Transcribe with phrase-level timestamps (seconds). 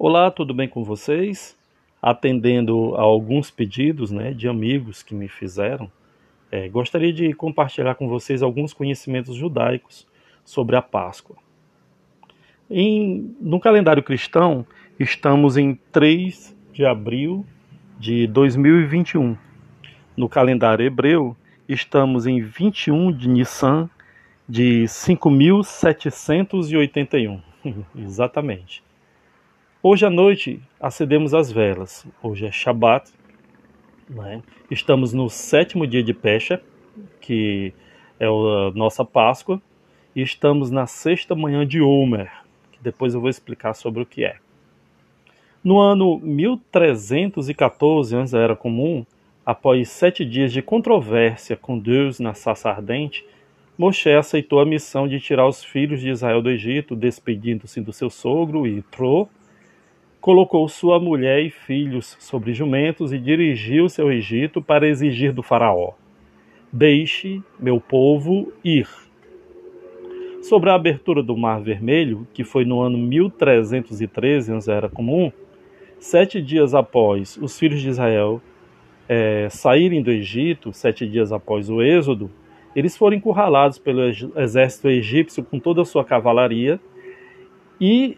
[0.00, 1.58] Olá, tudo bem com vocês?
[2.00, 5.90] Atendendo a alguns pedidos né, de amigos que me fizeram,
[6.52, 10.06] é, gostaria de compartilhar com vocês alguns conhecimentos judaicos
[10.44, 11.34] sobre a Páscoa.
[12.70, 14.64] Em, no calendário cristão,
[15.00, 17.44] estamos em 3 de abril
[17.98, 19.36] de 2021.
[20.16, 21.36] No calendário hebreu,
[21.68, 23.90] estamos em 21 de Nissan
[24.48, 27.40] de 5781.
[27.98, 28.86] Exatamente.
[29.80, 32.04] Hoje à noite acendemos as velas.
[32.20, 33.12] Hoje é Shabat.
[34.10, 34.42] Né?
[34.68, 36.60] Estamos no sétimo dia de Pecha,
[37.20, 37.72] que
[38.18, 39.62] é a nossa Páscoa.
[40.16, 42.28] E estamos na sexta manhã de Omer,
[42.72, 44.38] que depois eu vou explicar sobre o que é.
[45.62, 49.06] No ano 1314, antes da Era Comum,
[49.46, 53.24] após sete dias de controvérsia com Deus na Sassa Ardente,
[53.78, 58.10] Moshe aceitou a missão de tirar os filhos de Israel do Egito, despedindo-se do seu
[58.10, 59.28] sogro, Tro,
[60.20, 65.92] colocou sua mulher e filhos sobre jumentos e dirigiu-se ao Egito para exigir do faraó:
[66.72, 68.88] Deixe meu povo ir.
[70.42, 75.32] Sobre a abertura do Mar Vermelho, que foi no ano 1313, antes era comum,
[75.98, 78.40] sete dias após os filhos de Israel
[79.08, 82.30] é, saírem do Egito, sete dias após o Êxodo,
[82.76, 84.02] eles foram encurralados pelo
[84.36, 86.78] exército egípcio com toda a sua cavalaria
[87.80, 88.16] e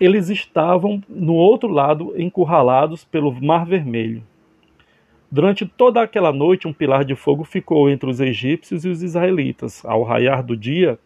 [0.00, 4.22] eles estavam no outro lado encurralados pelo Mar Vermelho.
[5.30, 9.84] Durante toda aquela noite, um pilar de fogo ficou entre os egípcios e os israelitas.
[9.84, 10.98] Ao raiar do dia,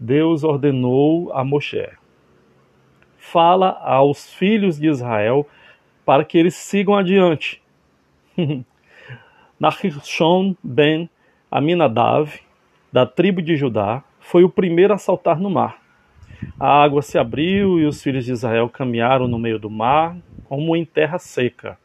[0.00, 1.88] Deus ordenou a Moshe:
[3.18, 5.46] Fala aos filhos de Israel
[6.04, 7.62] para que eles sigam adiante.
[9.60, 11.08] Nachishon ben
[11.48, 12.40] Aminadav,
[12.90, 15.81] da tribo de Judá, foi o primeiro a saltar no mar.
[16.58, 20.76] A água se abriu e os filhos de Israel caminharam no meio do mar, como
[20.76, 21.78] em terra seca.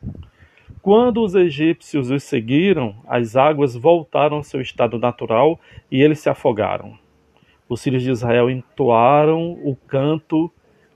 [0.82, 5.60] Quando os egípcios os seguiram, as águas voltaram ao seu estado natural
[5.92, 6.98] e eles se afogaram.
[7.68, 10.52] Os filhos de Israel entoaram o canto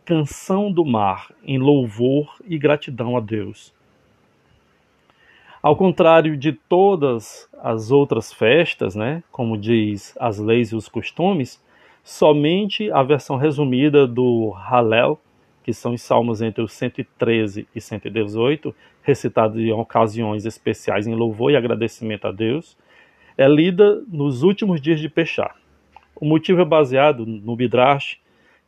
[0.06, 3.74] Canção do Mar em louvor e gratidão a Deus.
[5.62, 11.64] Ao contrário de todas as outras festas, né, como diz as leis e os costumes,
[12.04, 15.20] somente a versão resumida do Hallel,
[15.64, 18.74] que são os salmos entre os 113 e 118,
[19.04, 22.78] recitados em ocasiões especiais em louvor e agradecimento a Deus,
[23.38, 25.54] é lida nos últimos dias de Pechá.
[26.16, 28.20] O motivo é baseado no Midrash,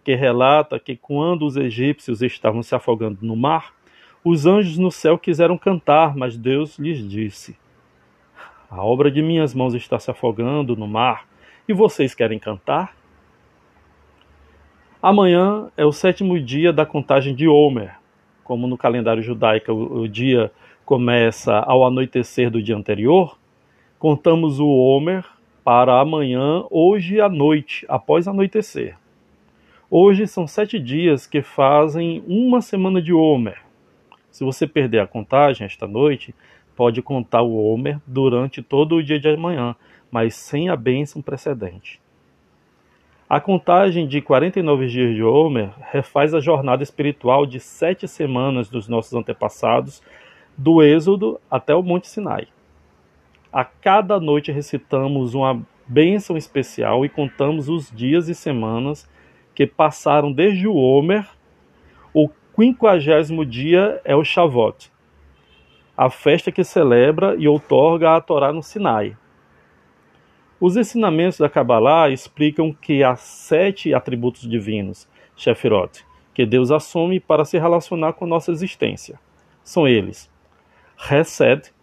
[0.04, 3.74] que relata que quando os egípcios estavam se afogando no mar,
[4.24, 7.58] os anjos no céu quiseram cantar, mas Deus lhes disse:
[8.70, 11.28] A obra de minhas mãos está se afogando no mar,
[11.68, 12.96] e vocês querem cantar?
[15.04, 17.94] Amanhã é o sétimo dia da contagem de Homer.
[18.42, 20.50] Como no calendário judaico o dia
[20.86, 23.38] começa ao anoitecer do dia anterior,
[24.00, 25.26] contamos o Homer
[25.62, 28.98] para amanhã, hoje à noite, após anoitecer.
[29.92, 33.58] Hoje são sete dias que fazem uma semana de Homer.
[34.32, 36.34] Se você perder a contagem esta noite,
[36.78, 39.76] pode contar o Homer durante todo o dia de amanhã,
[40.10, 42.02] mas sem a bênção precedente.
[43.30, 48.88] A contagem de 49 dias de Homer refaz a jornada espiritual de sete semanas dos
[48.88, 50.04] nossos antepassados,
[50.58, 52.48] do Êxodo até o Monte Sinai.
[53.52, 59.10] A cada noite recitamos uma bênção especial e contamos os dias e semanas
[59.56, 61.26] que passaram desde o Homer.
[62.14, 64.92] O quinquagésimo dia é o Shavuot,
[65.96, 69.16] a festa que celebra e outorga a Torá no Sinai.
[70.60, 77.44] Os ensinamentos da Kabbalah explicam que há sete atributos divinos, Shefirot, que Deus assume para
[77.44, 79.20] se relacionar com nossa existência.
[79.64, 80.30] São eles:
[81.10, 81.74] Hesed,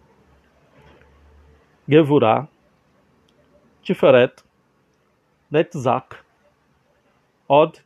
[1.89, 2.49] Gevurah,
[3.83, 4.43] Tiferet,
[5.51, 6.17] Netzach,
[7.49, 7.85] Od,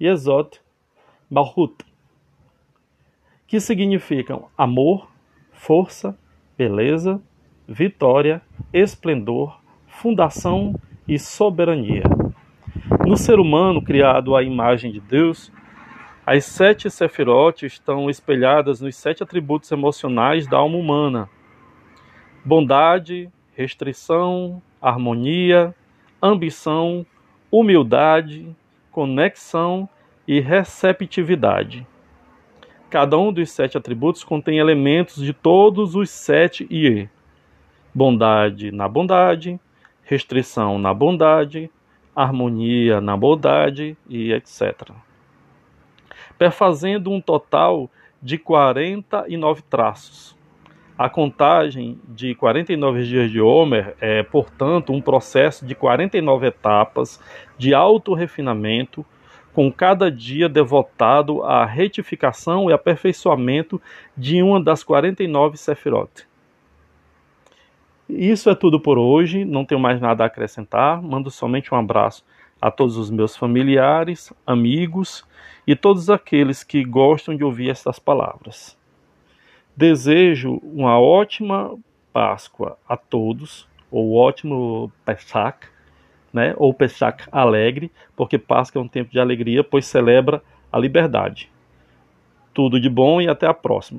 [0.00, 0.60] Yesod,
[1.28, 1.84] Malhut,
[3.46, 5.10] que significam amor,
[5.50, 6.16] força,
[6.56, 7.20] beleza,
[7.66, 8.40] vitória,
[8.72, 9.59] esplendor,
[10.00, 10.74] fundação
[11.06, 12.04] e soberania.
[13.06, 15.52] No ser humano criado à imagem de Deus,
[16.24, 21.28] as sete sefirotes estão espelhadas nos sete atributos emocionais da alma humana:
[22.42, 25.74] bondade, restrição, harmonia,
[26.22, 27.04] ambição,
[27.50, 28.56] humildade,
[28.90, 29.86] conexão
[30.26, 31.86] e receptividade.
[32.88, 37.06] Cada um dos sete atributos contém elementos de todos os sete IE.
[37.94, 39.60] Bondade na bondade,
[40.10, 41.70] restrição na bondade,
[42.16, 44.90] harmonia na bondade e etc.
[46.36, 47.88] perfazendo um total
[48.20, 50.36] de 49 traços.
[50.98, 57.22] A contagem de 49 dias de Homer é, portanto, um processo de 49 etapas
[57.56, 59.06] de auto-refinamento,
[59.52, 63.80] com cada dia devotado à retificação e aperfeiçoamento
[64.16, 66.29] de uma das 49 Sefirot.
[68.16, 71.02] Isso é tudo por hoje, não tenho mais nada a acrescentar.
[71.02, 72.24] Mando somente um abraço
[72.60, 75.24] a todos os meus familiares, amigos
[75.66, 78.78] e todos aqueles que gostam de ouvir estas palavras.
[79.76, 81.76] Desejo uma ótima
[82.12, 85.68] Páscoa a todos, ou ótimo Pesach,
[86.32, 86.54] né?
[86.56, 91.50] ou Pesach alegre, porque Páscoa é um tempo de alegria, pois celebra a liberdade.
[92.52, 93.98] Tudo de bom e até a próxima.